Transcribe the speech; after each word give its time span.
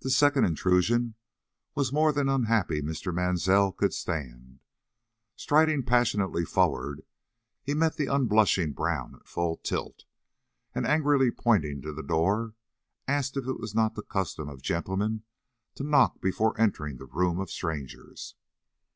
This 0.00 0.16
second 0.16 0.44
intrusion 0.46 1.14
was 1.76 1.92
more 1.92 2.12
than 2.12 2.28
unhappy 2.28 2.82
Mr. 2.82 3.14
Mansell 3.14 3.70
could 3.70 3.94
stand. 3.94 4.58
Striding 5.36 5.84
passionately 5.84 6.44
forward, 6.44 7.04
he 7.62 7.72
met 7.72 7.94
the 7.94 8.08
unblushing 8.12 8.72
Brown 8.72 9.14
at 9.14 9.28
full 9.28 9.54
tilt, 9.58 10.06
and 10.74 10.84
angrily 10.84 11.30
pointing 11.30 11.80
to 11.82 11.92
the 11.92 12.02
door, 12.02 12.54
asked 13.06 13.36
if 13.36 13.46
it 13.46 13.60
was 13.60 13.76
not 13.76 13.94
the 13.94 14.02
custom 14.02 14.48
of 14.48 14.60
gentlemen 14.60 15.22
to 15.76 15.84
knock 15.84 16.20
before 16.20 16.60
entering 16.60 16.96
the 16.96 17.06
room 17.06 17.38
of 17.38 17.48
strangers. 17.48 18.34